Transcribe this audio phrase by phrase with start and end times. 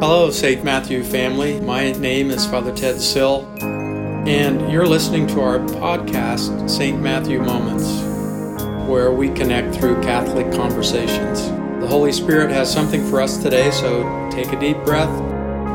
[0.00, 0.64] Hello, St.
[0.64, 1.60] Matthew family.
[1.60, 6.98] My name is Father Ted Sill, and you're listening to our podcast, St.
[6.98, 7.84] Matthew Moments,
[8.88, 11.46] where we connect through Catholic conversations.
[11.82, 15.14] The Holy Spirit has something for us today, so take a deep breath,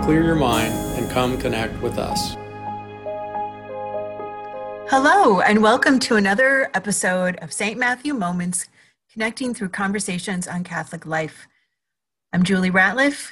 [0.04, 2.36] clear your mind, and come connect with us.
[4.90, 7.78] Hello, and welcome to another episode of St.
[7.78, 8.68] Matthew Moments,
[9.14, 11.48] connecting through conversations on Catholic life.
[12.34, 13.32] I'm Julie Ratliff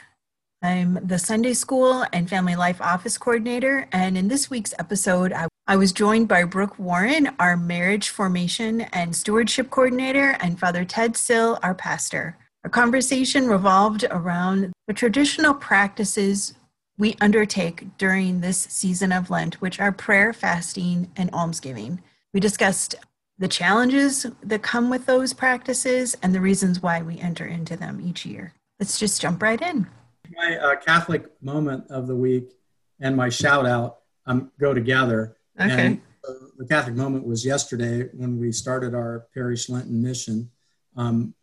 [0.63, 5.47] I'm the Sunday School and Family Life Office Coordinator, and in this week's episode, I,
[5.65, 11.17] I, was joined by Brooke Warren, our Marriage Formation and Stewardship Coordinator, and Father Ted
[11.17, 12.37] Sill, our pastor.
[12.63, 16.53] Our conversation revolved around the traditional practices
[16.95, 22.03] we undertake during this season of Lent, which are prayer, fasting, and almsgiving.
[22.35, 22.93] We discussed
[23.41, 27.99] the challenges that come with those practices and the reasons why we enter into them
[27.99, 28.53] each year.
[28.79, 29.87] Let's just jump right in
[30.35, 32.53] my uh, Catholic moment of the week
[32.99, 35.37] and my shout out um, go together.
[35.59, 35.85] Okay.
[35.85, 40.49] And uh, the Catholic moment was yesterday when we started our parish Lenten mission,
[40.95, 41.33] um,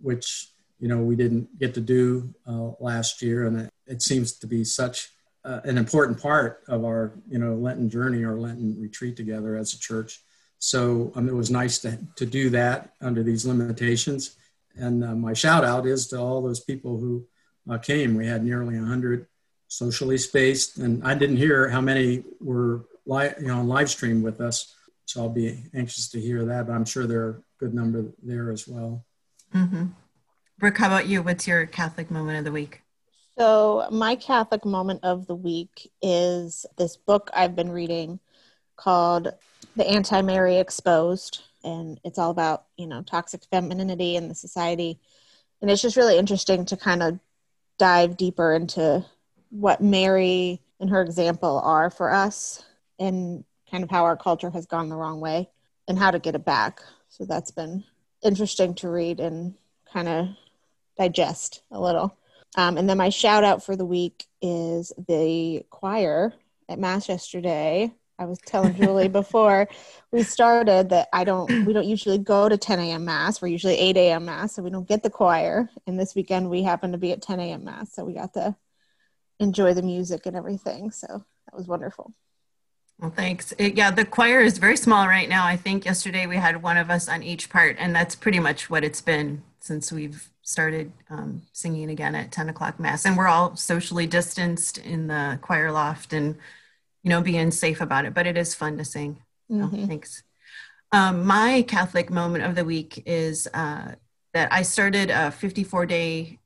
[0.00, 4.32] which you know we didn't get to do uh, last year, and it, it, seems
[4.32, 5.10] to be such
[5.44, 9.74] uh, an important part of our you know Lenten journey, our Lenten retreat together as
[9.74, 10.22] a church.
[10.60, 14.36] So um, it was nice to, to do that under these limitations.
[14.76, 17.26] And uh, my shout out is to all those people who
[17.68, 18.14] uh, came.
[18.14, 19.26] We had nearly 100
[19.68, 24.22] socially spaced, and I didn't hear how many were live, you know, on live stream
[24.22, 24.74] with us.
[25.06, 28.04] So I'll be anxious to hear that, but I'm sure there are a good number
[28.22, 29.04] there as well.
[29.54, 29.86] Mm-hmm.
[30.58, 31.22] Brooke, how about you?
[31.22, 32.82] What's your Catholic moment of the week?
[33.38, 38.20] So, my Catholic moment of the week is this book I've been reading
[38.80, 39.32] called
[39.76, 41.42] The Anti Mary Exposed.
[41.62, 44.98] And it's all about, you know, toxic femininity in the society.
[45.60, 47.18] And it's just really interesting to kind of
[47.78, 49.04] dive deeper into
[49.50, 52.64] what Mary and her example are for us
[52.98, 55.50] and kind of how our culture has gone the wrong way
[55.86, 56.80] and how to get it back.
[57.08, 57.84] So that's been
[58.22, 59.54] interesting to read and
[59.92, 60.28] kind of
[60.96, 62.16] digest a little.
[62.56, 66.32] Um, and then my shout out for the week is the choir
[66.68, 67.92] at Mass yesterday.
[68.20, 69.66] I was telling Julie before
[70.12, 73.06] we started that I don't we don't usually go to 10 a.m.
[73.06, 73.40] mass.
[73.40, 74.26] We're usually 8 a.m.
[74.26, 75.70] mass, so we don't get the choir.
[75.86, 77.64] And this weekend we happened to be at 10 a.m.
[77.64, 78.54] mass, so we got to
[79.40, 80.90] enjoy the music and everything.
[80.90, 82.12] So that was wonderful.
[83.00, 83.54] Well, thanks.
[83.56, 85.46] It, yeah, the choir is very small right now.
[85.46, 88.68] I think yesterday we had one of us on each part, and that's pretty much
[88.68, 93.06] what it's been since we've started um, singing again at 10 o'clock mass.
[93.06, 96.36] And we're all socially distanced in the choir loft and
[97.02, 99.22] you know, being safe about it, but it is fun to sing.
[99.50, 99.86] Mm-hmm.
[99.86, 100.22] thanks.
[100.92, 103.92] Um, my Catholic moment of the week is uh,
[104.34, 106.38] that I started a 54 day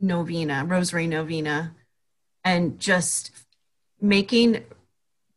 [0.00, 1.74] novena, rosary novena,
[2.44, 3.30] and just
[4.00, 4.64] making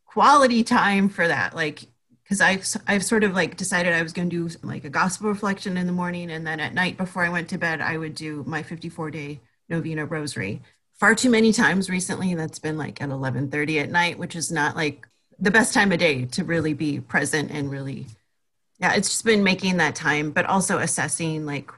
[0.05, 1.55] quality time for that.
[1.55, 1.87] Like,
[2.23, 5.29] because I've, I've sort of like decided I was going to do like a gospel
[5.29, 8.15] reflection in the morning, and then at night before I went to bed, I would
[8.15, 10.61] do my 54 day novena rosary
[10.99, 14.75] far too many times recently that's been like at 11:30 at night which is not
[14.75, 15.07] like
[15.39, 18.07] the best time of day to really be present and really
[18.79, 21.71] yeah it's just been making that time but also assessing like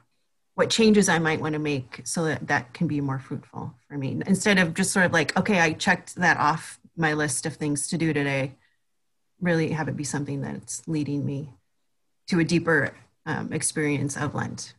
[0.57, 3.95] what changes I might want to make so that that can be more fruitful for
[3.95, 4.19] me.
[4.25, 7.87] Instead of just sort of like okay I checked that off my list of things
[7.89, 8.55] to do today
[9.39, 11.53] really have it be something that's leading me
[12.27, 12.91] to a deeper
[13.27, 14.73] um, experience of Lent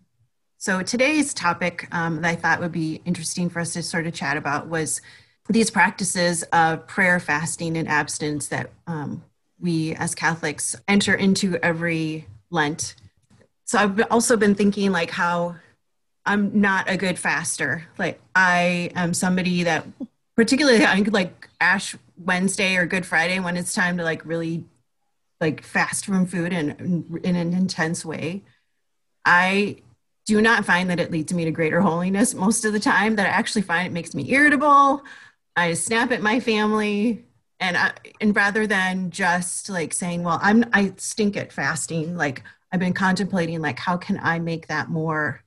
[0.58, 4.12] so today's topic um, that I thought would be interesting for us to sort of
[4.12, 5.00] chat about was
[5.48, 9.22] these practices of prayer, fasting, and abstinence that um,
[9.60, 12.96] we as Catholics enter into every Lent.
[13.66, 15.54] So I've also been thinking like how
[16.26, 17.84] I'm not a good faster.
[17.96, 19.86] Like I am somebody that
[20.34, 24.64] particularly I like Ash Wednesday or Good Friday when it's time to like really
[25.40, 28.42] like fast from food and in, in an intense way.
[29.24, 29.76] I
[30.28, 33.26] do not find that it leads me to greater holiness most of the time that
[33.26, 35.02] i actually find it makes me irritable.
[35.56, 37.24] I snap at my family
[37.58, 42.44] and I, and rather than just like saying well i'm i stink at fasting like
[42.70, 45.42] i've been contemplating like how can i make that more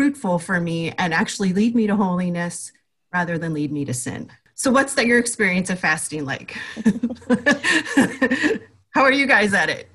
[0.00, 2.72] fruitful for me and actually lead me to holiness
[3.12, 4.30] rather than lead me to sin.
[4.54, 6.56] So what's that your experience of fasting like?
[8.92, 9.88] How are you guys at it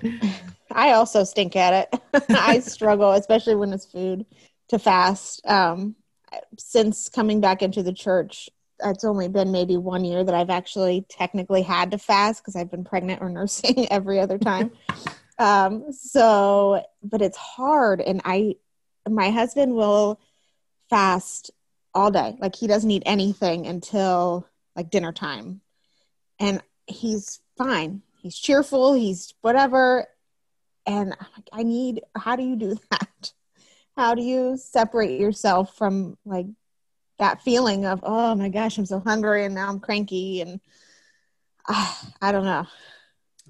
[0.70, 2.24] I also stink at it.
[2.30, 4.26] I struggle, especially when it's food,
[4.68, 5.46] to fast.
[5.46, 5.96] Um,
[6.58, 8.50] since coming back into the church,
[8.84, 12.70] it's only been maybe one year that I've actually technically had to fast because I've
[12.70, 14.72] been pregnant or nursing every other time.
[15.38, 18.56] um, so, but it's hard, and I,
[19.08, 20.20] my husband will
[20.90, 21.50] fast
[21.94, 22.36] all day.
[22.38, 24.46] Like he doesn't eat anything until
[24.76, 25.62] like dinner time.
[26.38, 28.02] And he's fine.
[28.20, 30.06] He's cheerful, he's whatever.
[30.86, 33.32] And I'm like, I need how do you do that?
[33.96, 36.46] How do you separate yourself from like
[37.18, 40.60] that feeling of, oh my gosh, I'm so hungry and now I'm cranky and
[41.68, 42.66] uh, I don't know.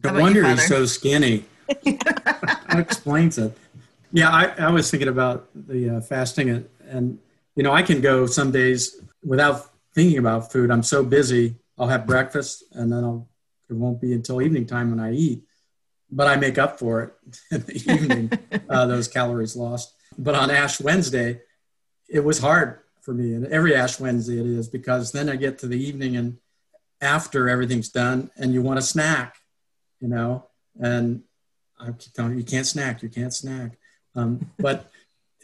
[0.05, 1.45] No wonder he's so skinny.
[1.85, 3.57] that explains it.
[4.13, 7.19] Yeah, I, I was thinking about the uh, fasting, and, and
[7.55, 10.71] you know, I can go some days without thinking about food.
[10.71, 11.57] I'm so busy.
[11.79, 13.29] I'll have breakfast, and then I'll.
[13.69, 15.43] It won't be until evening time when I eat,
[16.11, 17.15] but I make up for it
[17.51, 18.33] in the evening.
[18.71, 19.95] uh, those calories lost.
[20.19, 21.41] But on Ash Wednesday,
[22.09, 25.59] it was hard for me, and every Ash Wednesday it is because then I get
[25.61, 26.39] to the evening and
[27.01, 29.37] after everything's done, and you want a snack,
[30.01, 30.47] you know,
[30.81, 31.23] and
[31.79, 33.73] I keep telling you, you can't snack, you can't snack.
[34.15, 34.91] Um, but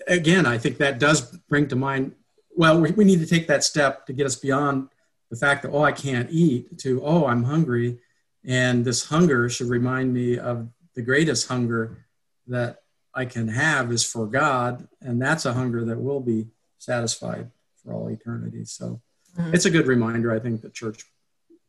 [0.06, 2.14] again, I think that does bring to mind,
[2.54, 4.88] well, we, we need to take that step to get us beyond
[5.30, 7.98] the fact that, oh, I can't eat, to, oh, I'm hungry.
[8.44, 12.06] And this hunger should remind me of the greatest hunger
[12.48, 12.78] that
[13.14, 14.88] I can have is for God.
[15.00, 16.48] And that's a hunger that will be
[16.78, 17.50] satisfied
[17.82, 18.64] for all eternity.
[18.64, 19.00] So
[19.38, 19.54] mm-hmm.
[19.54, 21.04] it's a good reminder, I think, the church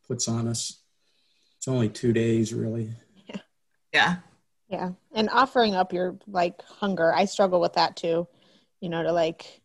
[0.06, 0.80] puts on us.
[1.58, 2.90] It's only two days, really.
[3.26, 3.40] Yeah.
[3.92, 4.16] Yeah.
[4.68, 4.90] Yeah.
[5.14, 7.14] And offering up your like hunger.
[7.14, 8.26] I struggle with that too.
[8.80, 9.62] You know, to like,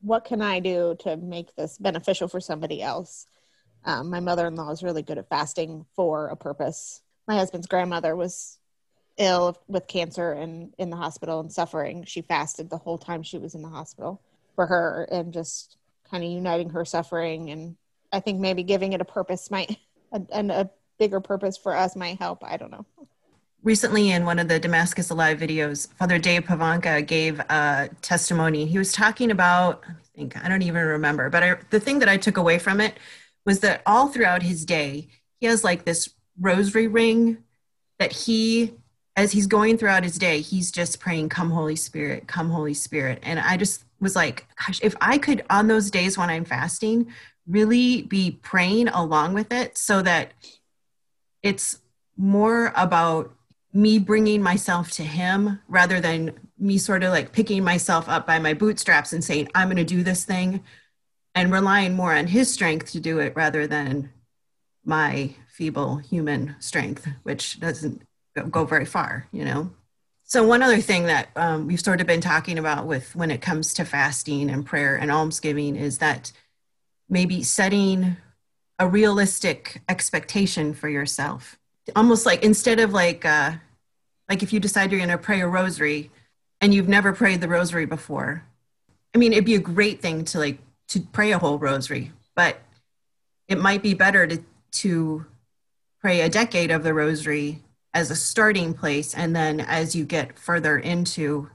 [0.00, 3.26] what can I do to make this beneficial for somebody else?
[3.84, 7.02] Um, my mother in law is really good at fasting for a purpose.
[7.26, 8.58] My husband's grandmother was
[9.18, 12.04] ill with cancer and in the hospital and suffering.
[12.04, 14.20] She fasted the whole time she was in the hospital
[14.54, 15.76] for her and just
[16.10, 17.50] kind of uniting her suffering.
[17.50, 17.76] And
[18.12, 19.78] I think maybe giving it a purpose might,
[20.32, 22.44] and a bigger purpose for us might help.
[22.44, 22.86] I don't know
[23.62, 28.66] recently in one of the Damascus Alive videos, Father Dave Pivonka gave a testimony.
[28.66, 32.08] He was talking about, I think, I don't even remember, but I, the thing that
[32.08, 32.98] I took away from it
[33.44, 35.08] was that all throughout his day,
[35.40, 36.10] he has like this
[36.40, 37.38] rosary ring
[37.98, 38.72] that he,
[39.16, 43.18] as he's going throughout his day, he's just praying, Come, Holy Spirit, come, Holy Spirit.
[43.22, 47.12] And I just was like, gosh, if I could, on those days when I'm fasting,
[47.46, 50.32] really be praying along with it so that
[51.42, 51.78] it's
[52.16, 53.32] more about
[53.72, 58.38] me bringing myself to him rather than me sort of like picking myself up by
[58.38, 60.62] my bootstraps and saying i'm going to do this thing
[61.34, 64.10] and relying more on his strength to do it rather than
[64.84, 68.02] my feeble human strength which doesn't
[68.50, 69.70] go very far you know?
[70.24, 73.42] So one other thing that um, we've sort of been talking about with when it
[73.42, 76.32] comes to fasting and prayer and almsgiving is that
[77.08, 78.16] maybe setting
[78.78, 81.58] a realistic expectation for yourself.
[81.94, 83.52] Almost like instead of like uh,
[84.32, 86.10] like if you decide you're going to pray a rosary
[86.62, 88.44] and you've never prayed the rosary before
[89.14, 90.58] i mean it'd be a great thing to like
[90.92, 92.60] to pray a whole rosary but
[93.48, 95.24] it might be better to to
[96.00, 97.62] pray a decade of the rosary
[97.94, 101.48] as a starting place and then as you get further into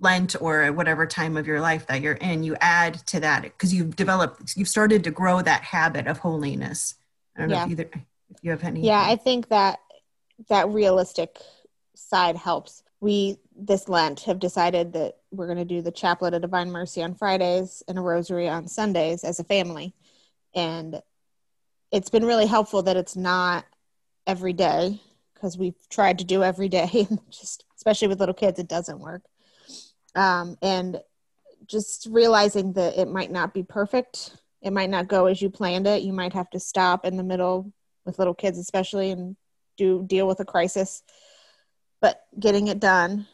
[0.00, 3.74] lent or whatever time of your life that you're in you add to that because
[3.74, 6.94] you've developed you've started to grow that habit of holiness
[7.36, 7.56] i don't yeah.
[7.58, 7.90] know if either
[8.30, 9.80] if you have any yeah i think that
[10.48, 11.38] that realistic
[11.94, 16.42] side helps we this lent have decided that we're going to do the chaplet of
[16.42, 19.94] divine mercy on fridays and a rosary on sundays as a family.
[20.54, 21.00] And
[21.90, 23.64] it's been really helpful that it's not
[24.26, 25.00] every day
[25.34, 29.00] because we've tried to do every day and just especially with little kids it doesn't
[29.00, 29.22] work.
[30.14, 31.00] Um, and
[31.66, 35.86] just realizing that it might not be perfect it might not go as you planned
[35.86, 37.72] it you might have to stop in the middle
[38.04, 39.36] with little kids especially and
[39.76, 41.02] do deal with a crisis.
[42.00, 43.26] But getting it done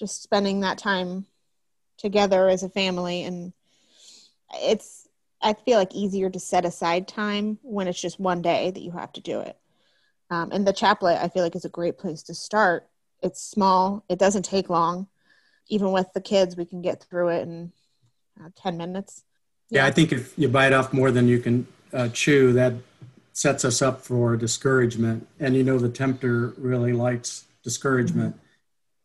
[0.00, 1.26] just spending that time
[1.98, 3.52] together as a family and
[4.54, 5.06] it's
[5.42, 8.90] i feel like easier to set aside time when it's just one day that you
[8.90, 9.58] have to do it
[10.30, 12.88] um, and the chaplet i feel like is a great place to start
[13.22, 15.06] it's small it doesn't take long
[15.68, 17.70] even with the kids we can get through it in
[18.42, 19.22] uh, 10 minutes
[19.68, 19.82] yeah.
[19.82, 19.86] yeah.
[19.86, 22.72] i think if you bite off more than you can uh, chew that
[23.34, 28.38] sets us up for discouragement and you know the tempter really likes discouragement.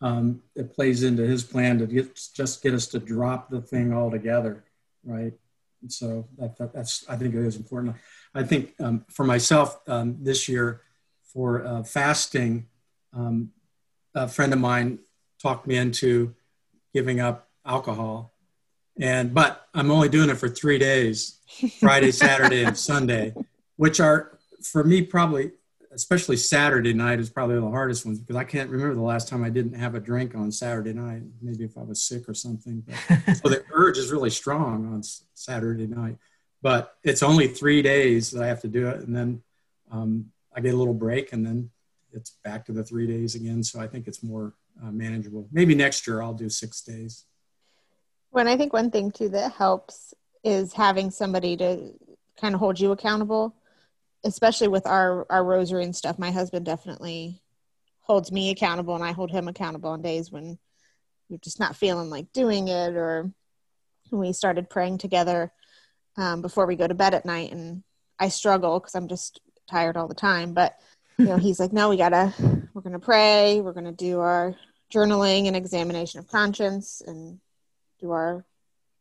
[0.05, 3.91] Um, it plays into his plan to get, just get us to drop the thing
[3.91, 4.63] altogether,
[5.03, 5.33] right?
[5.81, 7.95] And so that, that, that's I think it is important.
[8.35, 10.81] I think um, for myself um, this year
[11.33, 12.67] for uh, fasting,
[13.13, 13.49] um,
[14.13, 14.99] a friend of mine
[15.41, 16.35] talked me into
[16.93, 18.31] giving up alcohol,
[18.99, 21.39] and but I'm only doing it for three days,
[21.79, 23.33] Friday, Saturday, and Sunday,
[23.75, 25.53] which are for me probably
[25.95, 29.43] especially Saturday night is probably the hardest ones because I can't remember the last time
[29.43, 31.23] I didn't have a drink on Saturday night.
[31.41, 32.83] Maybe if I was sick or something.
[32.85, 35.01] But, so the urge is really strong on
[35.33, 36.17] Saturday night.
[36.61, 39.41] But it's only three days that I have to do it, and then
[39.91, 41.69] um, I get a little break, and then
[42.11, 43.63] it's back to the three days again.
[43.63, 45.47] So I think it's more uh, manageable.
[45.51, 47.25] Maybe next year I'll do six days.
[48.31, 51.93] When I think one thing too that helps is having somebody to
[52.39, 53.55] kind of hold you accountable
[54.25, 57.41] especially with our our rosary and stuff my husband definitely
[58.01, 60.57] holds me accountable and i hold him accountable on days when
[61.29, 63.31] you're just not feeling like doing it or
[64.11, 65.51] we started praying together
[66.17, 67.83] um, before we go to bed at night and
[68.19, 69.39] i struggle because i'm just
[69.69, 70.75] tired all the time but
[71.17, 72.33] you know he's like no we gotta
[72.73, 74.55] we're gonna pray we're gonna do our
[74.93, 77.39] journaling and examination of conscience and
[77.99, 78.45] do our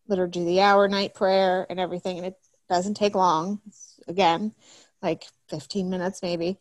[0.09, 2.37] liturgy of the hour night prayer and everything and it
[2.69, 4.53] doesn't take long it's, again
[5.05, 6.59] like 15 minutes maybe.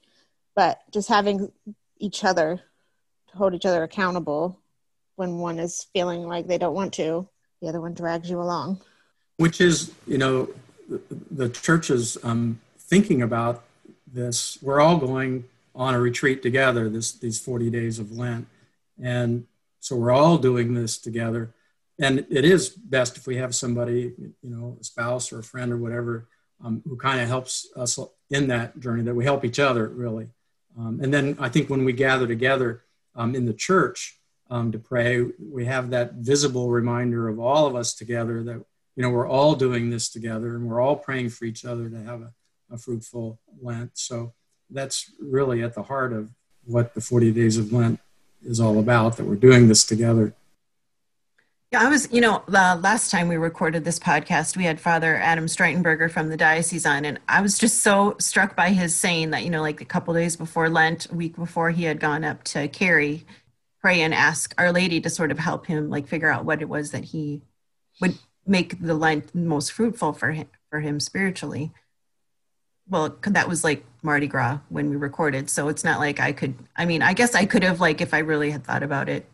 [0.56, 1.52] But just having
[1.98, 2.62] each other
[3.32, 4.60] to hold each other accountable
[5.16, 7.28] when one is feeling like they don't want to
[7.64, 8.82] the other one drags you along.
[9.38, 10.50] Which is you know
[11.32, 13.64] the church is um, thinking about
[14.06, 14.60] this.
[14.62, 18.48] We're all going on a retreat together this these 40 days of lent.
[19.02, 19.48] And
[19.80, 21.52] so we're all doing this together.
[22.00, 25.72] And it is best if we have somebody you know a spouse or a friend
[25.72, 26.28] or whatever
[26.64, 30.30] um, who kind of helps us in that journey, that we help each other really.
[30.78, 32.84] Um, and then I think when we gather together
[33.16, 34.20] um, in the church
[34.50, 38.64] um, to pray, we have that visible reminder of all of us together that,
[38.96, 41.98] you know, we're all doing this together and we're all praying for each other to
[42.04, 42.34] have a,
[42.72, 43.92] a fruitful Lent.
[43.98, 44.34] So
[44.70, 46.32] that's really at the heart of
[46.66, 48.00] what the 40 days of Lent
[48.44, 50.34] is all about, that we're doing this together.
[51.74, 55.16] Yeah, I was, you know, the last time we recorded this podcast, we had Father
[55.16, 59.32] Adam Streitenberger from the diocese on, and I was just so struck by his saying
[59.32, 62.24] that, you know, like a couple days before Lent, a week before he had gone
[62.24, 63.26] up to Carey,
[63.82, 66.70] pray and ask Our Lady to sort of help him, like, figure out what it
[66.70, 67.42] was that he
[68.00, 71.72] would make the Lent most fruitful for him, for him spiritually.
[72.88, 76.54] Well, that was like Mardi Gras when we recorded, so it's not like I could.
[76.76, 79.26] I mean, I guess I could have, like, if I really had thought about it,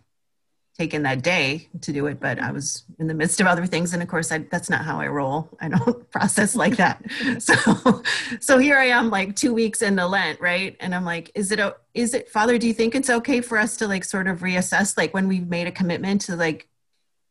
[0.79, 3.93] taken that day to do it, but I was in the midst of other things.
[3.93, 5.49] And of course, I, that's not how I roll.
[5.59, 7.03] I don't process like that.
[7.39, 8.03] So,
[8.39, 10.75] so here I am like two weeks into Lent, right?
[10.79, 11.59] And I'm like, is it,
[11.93, 14.97] is it, Father, do you think it's okay for us to like sort of reassess,
[14.97, 16.67] like when we've made a commitment to like,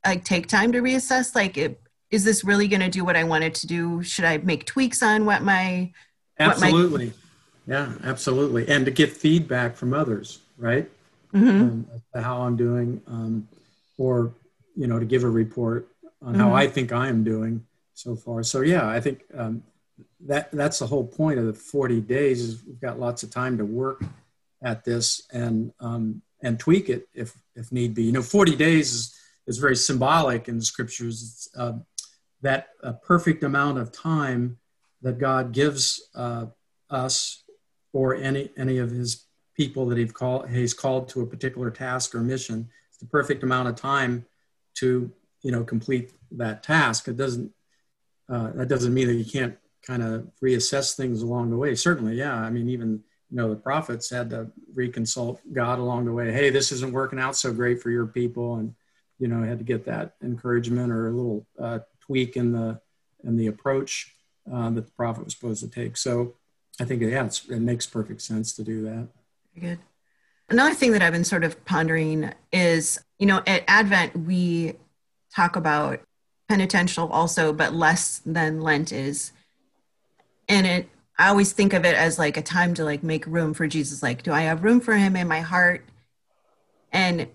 [0.05, 3.25] like take time to reassess, like, it, is this really going to do what I
[3.25, 4.03] wanted to do?
[4.03, 5.93] Should I make tweaks on what my,
[6.39, 7.09] absolutely.
[7.09, 7.17] What
[7.67, 7.75] my...
[7.75, 8.69] yeah, absolutely.
[8.69, 10.89] And to get feedback from others, right?
[11.33, 11.61] Mm-hmm.
[11.61, 13.49] um, how I'm doing, um,
[13.97, 14.35] or
[14.77, 15.89] you know, to give a report
[16.23, 16.41] on mm-hmm.
[16.41, 18.43] how I think I am doing so far.
[18.43, 19.63] So yeah, I think um,
[20.27, 22.41] that that's the whole point of the 40 days.
[22.41, 24.05] Is we've got lots of time to work
[24.63, 28.05] at this and um, and tweak it if if need be.
[28.05, 29.15] You know, 40 days is
[29.47, 31.23] is very symbolic in the scriptures.
[31.23, 31.79] It's uh,
[32.43, 34.59] that a perfect amount of time
[35.03, 36.47] that God gives uh,
[36.91, 37.43] us
[37.93, 39.25] or any any of His
[39.59, 42.71] people that he's called, he's called to a particular task or mission.
[42.91, 44.25] It's the perfect amount of time
[44.77, 45.11] to,
[45.43, 47.09] you know, complete that task.
[47.09, 47.53] It doesn't,
[48.31, 51.75] uh, that doesn't mean that you can't kind of reassess things along the way.
[51.75, 52.37] Certainly, yeah.
[52.37, 56.31] I mean, even, you know, the prophets had to reconsult God along the way.
[56.31, 58.57] Hey, this isn't working out so great for your people.
[58.57, 58.75] And,
[59.19, 62.81] you know, had to get that encouragement or a little uh, tweak in the,
[63.25, 64.15] in the approach
[64.53, 65.97] uh, that the prophet was supposed to take.
[65.97, 66.35] So
[66.81, 69.09] I think, yeah, it makes perfect sense to do that
[69.59, 69.79] good.
[70.49, 74.75] Another thing that I've been sort of pondering is, you know, at Advent, we
[75.35, 76.01] talk about
[76.49, 79.33] penitential also, but less than Lent is.
[80.49, 80.89] And it,
[81.19, 84.03] I always think of it as like a time to like make room for Jesus.
[84.03, 85.85] Like, do I have room for him in my heart?
[86.93, 87.29] And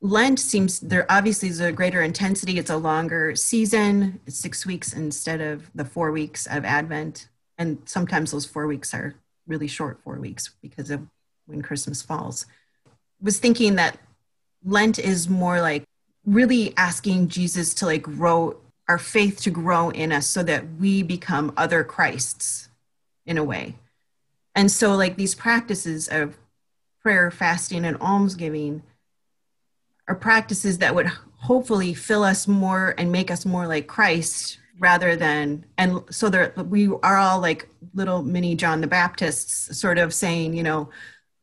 [0.00, 2.58] Lent seems there obviously is a greater intensity.
[2.58, 7.28] It's a longer season, six weeks instead of the four weeks of Advent.
[7.56, 9.14] And sometimes those four weeks are
[9.46, 11.06] really short four weeks because of
[11.48, 12.46] when Christmas falls.
[13.20, 13.98] Was thinking that
[14.64, 15.84] Lent is more like
[16.24, 18.56] really asking Jesus to like grow
[18.88, 22.68] our faith to grow in us so that we become other Christs
[23.26, 23.76] in a way.
[24.54, 26.36] And so, like these practices of
[27.02, 28.82] prayer, fasting, and almsgiving
[30.08, 35.16] are practices that would hopefully fill us more and make us more like Christ rather
[35.16, 40.14] than, and so there, we are all like little mini John the Baptists, sort of
[40.14, 40.88] saying, you know,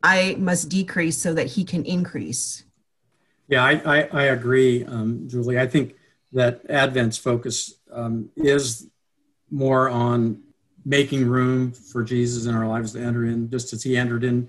[0.06, 2.64] I must decrease so that he can increase.
[3.48, 5.60] Yeah, I, I, I agree, um, Julie.
[5.60, 5.96] I think
[6.32, 8.88] that Advent's focus um, is
[9.50, 10.44] more on
[10.86, 14.48] making room for Jesus in our lives to enter in, just as He entered in,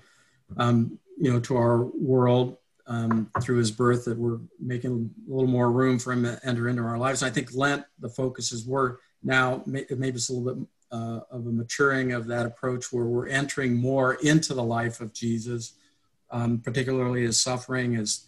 [0.57, 4.05] um, you know, to our world um, through His birth.
[4.05, 7.23] That we're making a little more room for Him to enter into our lives.
[7.23, 11.21] And I think Lent, the focus is we're now maybe it's a little bit uh,
[11.31, 15.73] of a maturing of that approach where we're entering more into the life of Jesus,
[16.31, 18.27] um, particularly his suffering, his,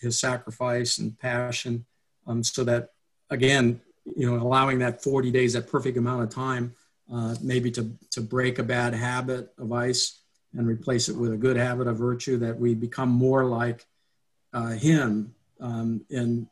[0.00, 1.84] his sacrifice and passion,
[2.26, 2.90] um, so that
[3.30, 3.80] again,
[4.16, 6.74] you know, allowing that 40 days, that perfect amount of time,
[7.12, 10.20] uh, maybe to, to break a bad habit of vice
[10.54, 13.86] and replace it with a good habit of virtue, that we become more like
[14.52, 16.48] uh, him um, in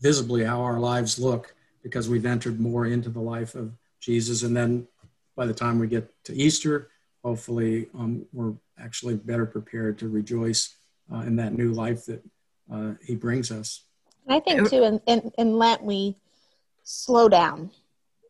[0.00, 4.42] visibly how our lives look because we've entered more into the life of Jesus.
[4.42, 4.86] And then
[5.36, 6.90] by the time we get to Easter,
[7.24, 10.76] hopefully um, we're actually better prepared to rejoice
[11.12, 12.22] uh, in that new life that
[12.72, 13.84] uh, he brings us.
[14.28, 16.16] I think too, in, in, in Lent, we
[16.84, 17.70] slow down.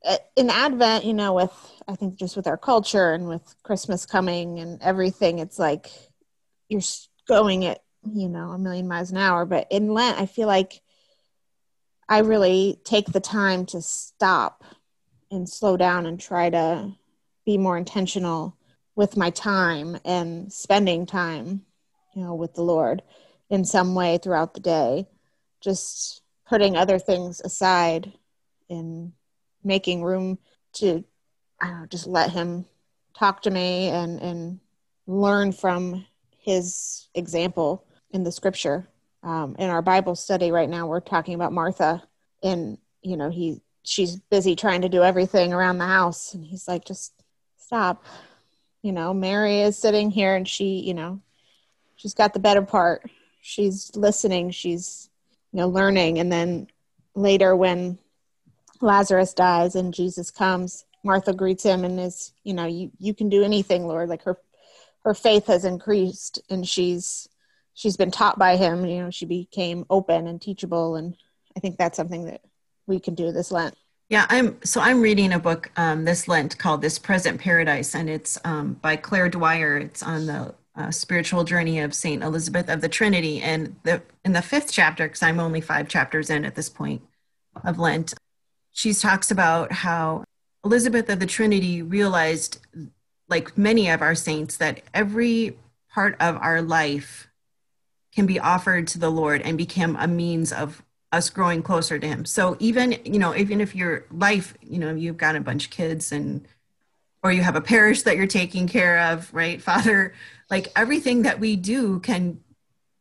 [0.05, 1.53] Uh, in Advent, you know, with
[1.89, 5.91] I think just with our culture and with Christmas coming and everything, it's like
[6.69, 6.83] you're
[7.27, 9.45] going at, you know, a million miles an hour.
[9.45, 10.81] But in Lent, I feel like
[12.09, 14.65] I really take the time to stop
[15.31, 16.93] and slow down and try to
[17.45, 18.57] be more intentional
[18.97, 21.63] with my time and spending time,
[22.15, 23.03] you know, with the Lord
[23.51, 25.07] in some way throughout the day.
[25.61, 28.13] Just putting other things aside
[28.69, 29.13] and
[29.63, 30.39] making room
[30.75, 31.05] to,
[31.61, 32.65] I don't know, just let Him
[33.17, 34.61] talk to me and, and
[35.07, 36.07] learn from
[36.39, 38.89] His example in the scripture.
[39.23, 42.03] Um, in our Bible study right now, we're talking about Martha,
[42.43, 46.35] and you know, he she's busy trying to do everything around the house.
[46.35, 47.13] And he's like just
[47.57, 48.05] stop.
[48.83, 51.21] You know mary is sitting here and she you know
[51.97, 53.09] she's got the better part.
[53.41, 54.51] She's listening.
[54.51, 55.11] She's
[55.53, 56.19] you know learning.
[56.19, 56.69] And then
[57.15, 57.99] later when
[58.81, 63.29] lazarus dies and jesus comes martha greets him and is you know you you can
[63.29, 64.09] do anything lord.
[64.09, 64.39] Like her
[65.05, 67.29] her faith has increased and she's
[67.75, 68.85] she's been taught by him.
[68.85, 70.97] You know she became open and teachable.
[70.97, 71.17] And
[71.57, 72.43] i think that's something that
[72.89, 73.77] we can do this Lent.
[74.09, 78.09] Yeah, I'm so I'm reading a book um, this Lent called This Present Paradise, and
[78.09, 79.77] it's um, by Claire Dwyer.
[79.77, 84.33] It's on the uh, spiritual journey of Saint Elizabeth of the Trinity, and the in
[84.33, 87.03] the fifth chapter, because I'm only five chapters in at this point
[87.65, 88.15] of Lent,
[88.73, 90.25] she talks about how
[90.65, 92.61] Elizabeth of the Trinity realized,
[93.29, 95.57] like many of our saints, that every
[95.93, 97.29] part of our life
[98.15, 102.07] can be offered to the Lord and become a means of us growing closer to
[102.07, 102.25] him.
[102.25, 105.71] So even you know even if your life you know you've got a bunch of
[105.71, 106.47] kids and
[107.23, 110.15] or you have a parish that you're taking care of right father
[110.51, 112.41] like everything that we do can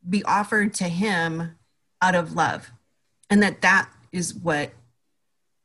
[0.08, 1.56] be offered to him
[2.00, 2.70] out of love.
[3.30, 4.72] And that that is what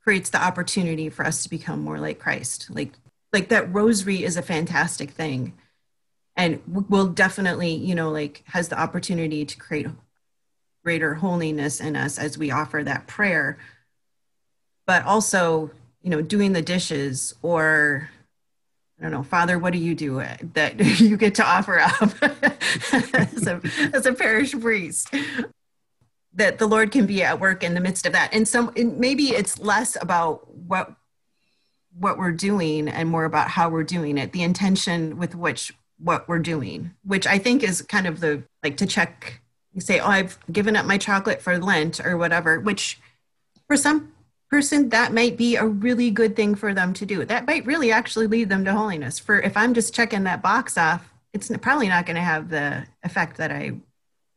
[0.02, 2.70] creates the opportunity for us to become more like christ.
[2.70, 2.94] Like
[3.32, 5.54] like that rosary is a fantastic thing.
[6.36, 9.88] And will definitely you know like has the opportunity to create
[10.84, 13.58] greater holiness in us as we offer that prayer
[14.86, 18.10] but also you know doing the dishes or
[19.04, 22.14] I don't know, Father, what do you do uh, that you get to offer up
[23.14, 25.14] as, a, as a parish priest?
[26.36, 28.98] That the Lord can be at work in the midst of that, and some and
[28.98, 30.94] maybe it's less about what
[32.00, 36.28] what we're doing and more about how we're doing it, the intention with which what
[36.28, 39.43] we're doing, which I think is kind of the like to check
[39.74, 43.00] you say, "Oh, I've given up my chocolate for Lent or whatever," which
[43.68, 44.14] for some
[44.50, 47.26] person that might be a really good thing for them to do.
[47.26, 49.18] That might really actually lead them to holiness.
[49.18, 52.86] For if I'm just checking that box off, it's probably not going to have the
[53.02, 53.78] effect that I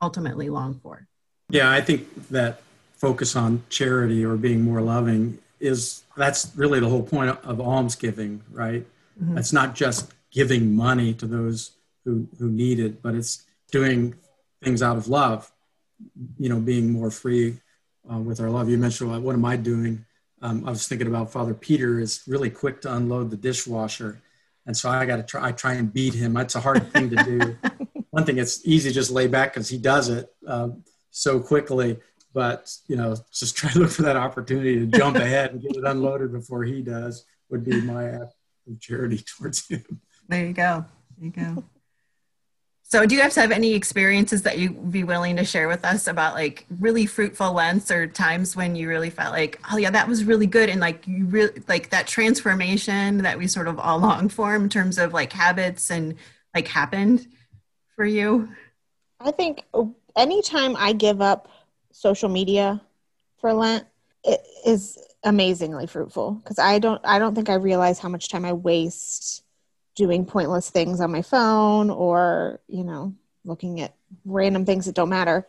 [0.01, 1.07] ultimately long for.
[1.51, 2.63] Yeah, I think that
[2.97, 8.43] focus on charity or being more loving is that's really the whole point of almsgiving,
[8.51, 8.87] right?
[9.23, 9.37] Mm-hmm.
[9.37, 11.73] It's not just giving money to those
[12.05, 14.15] who, who need it, but it's doing
[14.67, 15.51] things out of love,
[16.39, 17.61] you know, being more free
[18.13, 18.69] uh, with our love.
[18.69, 20.05] You mentioned, well, what am I doing?
[20.43, 24.21] Um, I was thinking about Father Peter is really quick to unload the dishwasher.
[24.67, 26.35] And so I got to try, I try and beat him.
[26.35, 27.57] That's a hard thing to do.
[28.11, 30.71] One thing, it's easy to just lay back because he does it uh,
[31.13, 31.99] so quickly.
[32.35, 35.77] But, you know, just try to look for that opportunity to jump ahead and get
[35.77, 38.35] it unloaded before he does would be my act
[38.69, 40.01] of charity towards him.
[40.29, 40.85] There you go.
[41.19, 41.65] There you go.
[42.89, 45.85] So, do you have to have any experiences that you'd be willing to share with
[45.85, 49.91] us about like really fruitful Lents or times when you really felt like, oh, yeah,
[49.91, 50.69] that was really good?
[50.69, 54.69] And like, you really like that transformation that we sort of all long for in
[54.69, 56.15] terms of like habits and
[56.55, 57.27] like happened
[57.97, 58.49] for you?
[59.19, 61.49] I think uh, anytime I give up
[61.91, 62.81] social media
[63.41, 63.85] for Lent,
[64.23, 68.45] it is amazingly fruitful because I don't I don't think I realize how much time
[68.45, 69.43] I waste
[69.97, 75.09] doing pointless things on my phone or you know looking at random things that don't
[75.09, 75.47] matter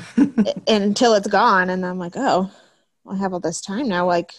[0.68, 1.70] until it's gone.
[1.70, 2.50] And I'm like oh
[3.08, 4.06] I have all this time now.
[4.06, 4.34] Like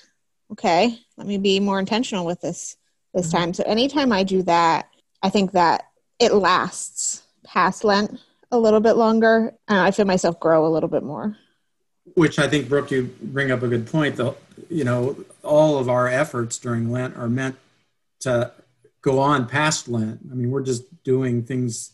[0.51, 2.77] okay let me be more intentional with this
[3.13, 3.37] this mm-hmm.
[3.37, 3.53] time.
[3.53, 4.89] So anytime I do that
[5.23, 5.85] I think that
[6.19, 8.19] it lasts past Lent
[8.51, 9.53] a little bit longer.
[9.67, 11.37] And I feel myself grow a little bit more.
[12.13, 14.17] Which I think Brooke you bring up a good point.
[14.17, 14.37] Though
[14.69, 17.55] you know all of our efforts during Lent are meant
[18.21, 18.51] to
[19.05, 20.19] go on past Lent.
[20.31, 21.91] I mean, we're just doing things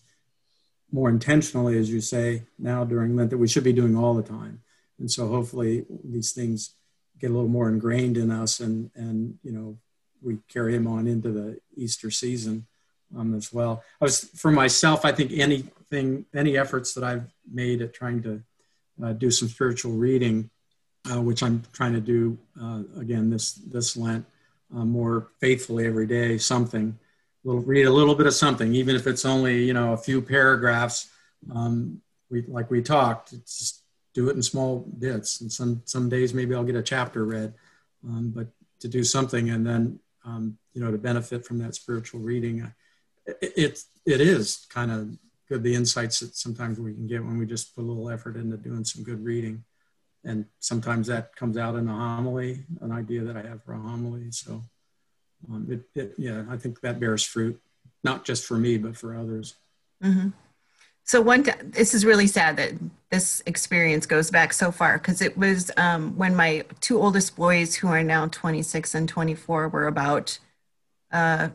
[0.94, 4.24] more intentionally, as you say, now during Lent that we should be doing all the
[4.24, 4.62] time.
[4.98, 6.74] And so hopefully these things
[7.20, 9.78] get a little more ingrained in us and, and you know,
[10.24, 12.66] we carry them on into the Easter season
[13.18, 13.84] um, as well.
[14.00, 18.42] I was, for myself, I think anything, any efforts that I've made at trying to
[19.04, 20.50] uh, do some spiritual reading,
[21.12, 24.26] uh, which I'm trying to do uh, again this, this Lent,
[24.76, 26.98] uh, more faithfully every day something.
[27.44, 30.22] We'll read a little bit of something even if it's only you know a few
[30.22, 31.10] paragraphs.
[31.54, 35.42] Um, we like we talked just do it in small bits.
[35.42, 37.54] And some some days maybe i'll get a chapter read
[38.08, 38.48] um, but
[38.80, 42.72] to do something and then um, you know to benefit from that spiritual reading
[43.26, 47.38] it, it, it is kind of good the insights that sometimes we can get when
[47.38, 49.64] we just put a little effort into doing some good reading
[50.24, 53.80] and sometimes that comes out in a homily, an idea that I have for a
[53.80, 54.32] homily.
[54.32, 54.62] So,
[55.50, 57.60] um, it, it, yeah, I think that bears fruit,
[58.04, 59.56] not just for me, but for others.
[60.04, 60.30] Mm-hmm.
[61.04, 62.74] So one, t- this is really sad that
[63.10, 67.76] this experience goes back so far because it was um, when my two oldest boys,
[67.76, 70.38] who are now 26 and 24, were about
[71.12, 71.50] uh,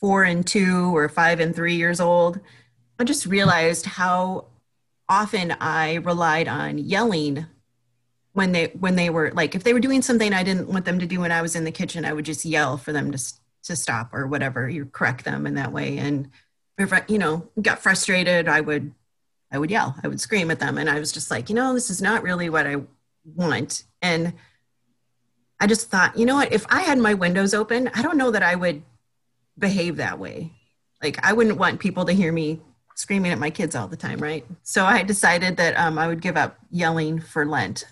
[0.00, 2.38] four and two or five and three years old.
[2.98, 4.46] I just realized how
[5.08, 7.46] often I relied on yelling
[8.38, 11.00] when they when they were like if they were doing something I didn't want them
[11.00, 13.18] to do when I was in the kitchen, I would just yell for them to
[13.64, 14.68] to stop or whatever.
[14.68, 16.30] You correct them in that way, and
[16.78, 18.94] if I, you know got frustrated, I would
[19.50, 21.74] I would yell, I would scream at them, and I was just like, you know,
[21.74, 22.76] this is not really what I
[23.24, 24.32] want, and
[25.58, 28.30] I just thought, you know what, if I had my windows open, I don't know
[28.30, 28.82] that I would
[29.58, 30.52] behave that way.
[31.02, 32.60] Like I wouldn't want people to hear me
[32.94, 34.44] screaming at my kids all the time, right?
[34.62, 37.84] So I decided that um, I would give up yelling for Lent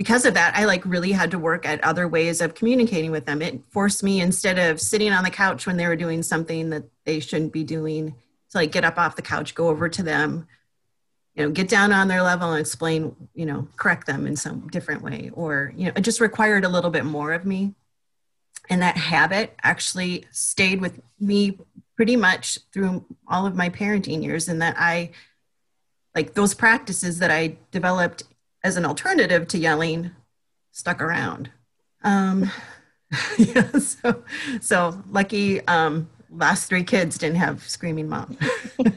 [0.00, 3.26] because of that, I like really had to work at other ways of communicating with
[3.26, 3.42] them.
[3.42, 6.84] It forced me instead of sitting on the couch when they were doing something that
[7.04, 8.14] they shouldn't be doing
[8.48, 10.48] to like get up off the couch, go over to them,
[11.34, 14.68] you know, get down on their level and explain, you know, correct them in some
[14.68, 15.32] different way.
[15.34, 17.74] Or, you know, it just required a little bit more of me.
[18.70, 21.58] And that habit actually stayed with me
[21.94, 24.48] pretty much through all of my parenting years.
[24.48, 25.10] And that I,
[26.14, 28.22] like those practices that I developed
[28.62, 30.10] as an alternative to yelling
[30.72, 31.50] stuck around.
[32.02, 32.50] Um,
[33.38, 34.22] yeah, so,
[34.60, 38.36] so lucky um, last three kids didn't have screaming mom.
[38.78, 38.90] well,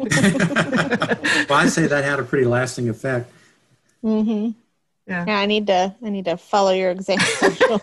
[1.52, 3.32] I say that had a pretty lasting effect.
[4.04, 4.52] Mm-hmm.
[5.08, 5.26] Yeah.
[5.28, 5.94] yeah, I need to.
[6.04, 7.28] I need to follow your example.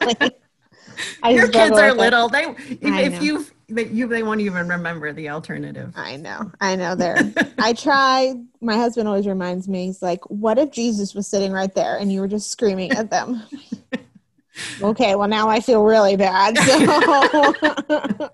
[1.29, 2.29] your kids are little.
[2.29, 5.93] They if, if you they, you they won't even remember the alternative.
[5.97, 6.51] I know.
[6.61, 7.19] I know there.
[7.59, 8.35] I try.
[8.61, 9.87] My husband always reminds me.
[9.87, 13.11] He's like, "What if Jesus was sitting right there and you were just screaming at
[13.11, 13.43] them?"
[14.83, 16.59] okay, well now I feel really bad.
[16.59, 18.31] So.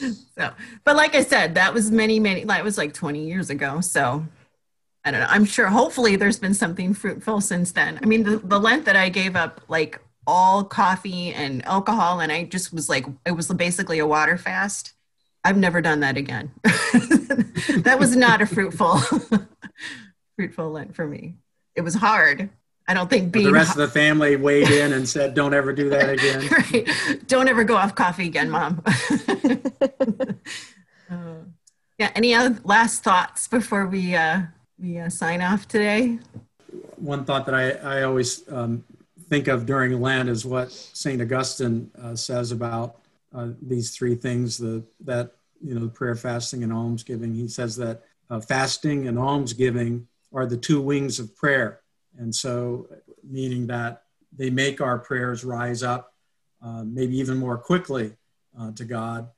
[0.36, 0.50] so,
[0.84, 2.44] but like I said, that was many, many.
[2.44, 3.80] That was like twenty years ago.
[3.80, 4.26] So
[5.04, 5.28] I don't know.
[5.28, 5.66] I'm sure.
[5.66, 8.00] Hopefully, there's been something fruitful since then.
[8.02, 12.32] I mean, the, the Lent that I gave up, like all coffee and alcohol and
[12.32, 14.92] I just was like it was basically a water fast.
[15.44, 16.50] I've never done that again.
[16.64, 18.98] that was not a fruitful
[20.36, 21.36] fruitful Lent for me.
[21.74, 22.50] It was hard.
[22.88, 25.72] I don't think being the rest of the family weighed in and said, "Don't ever
[25.72, 27.26] do that again." right.
[27.26, 28.82] Don't ever go off coffee again, mom.
[31.10, 31.14] uh,
[31.98, 32.12] yeah.
[32.14, 34.42] Any other last thoughts before we uh,
[34.78, 36.20] we uh, sign off today?
[36.96, 38.84] One thought that I I always um,
[39.28, 41.20] think of during Lent is what St.
[41.20, 43.00] Augustine uh, says about
[43.34, 47.34] uh, these three things the, that, you know, prayer, fasting, and almsgiving.
[47.34, 51.80] He says that uh, fasting and almsgiving are the two wings of prayer.
[52.18, 52.88] And so,
[53.22, 54.04] meaning that
[54.36, 56.14] they make our prayers rise up
[56.62, 58.12] uh, maybe even more quickly
[58.58, 59.28] uh, to God.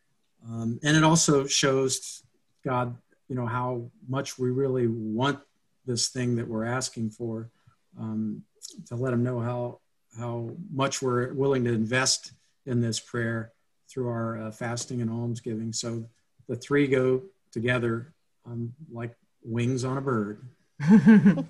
[0.46, 2.22] Um, and it also shows
[2.64, 2.96] God,
[3.28, 5.40] you know, how much we really want
[5.84, 7.50] this thing that we're asking for.
[7.98, 8.44] Um,
[8.86, 9.80] to let them know how
[10.18, 12.32] how much we're willing to invest
[12.66, 13.52] in this prayer
[13.88, 15.72] through our uh, fasting and almsgiving.
[15.72, 16.04] So
[16.48, 18.12] the three go together
[18.46, 20.42] um, like wings on a bird.
[20.90, 21.44] well,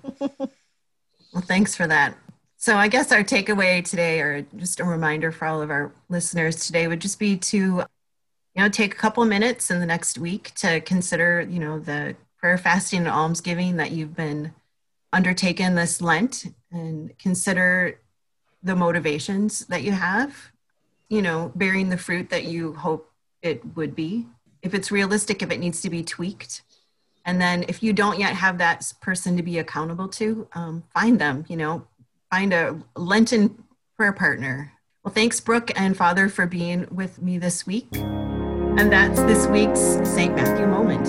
[1.43, 2.17] thanks for that
[2.57, 6.65] So I guess our takeaway today, or just a reminder for all of our listeners
[6.65, 7.85] today, would just be to, you
[8.57, 12.57] know, take a couple minutes in the next week to consider, you know, the prayer,
[12.57, 14.53] fasting, and almsgiving that you've been
[15.13, 17.99] undertaken this Lent, and consider
[18.61, 20.51] the motivations that you have,
[21.09, 24.27] you know, bearing the fruit that you hope it would be.
[24.61, 26.61] If it's realistic, if it needs to be tweaked,
[27.25, 31.19] and then if you don't yet have that person to be accountable to, um, find
[31.19, 31.85] them, you know,
[32.29, 33.63] find a Lenten
[33.97, 34.73] prayer partner.
[35.03, 37.87] Well, thanks, Brooke and Father, for being with me this week.
[37.95, 40.35] And that's this week's St.
[40.35, 41.07] Matthew Moment.